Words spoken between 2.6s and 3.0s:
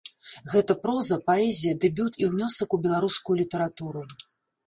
у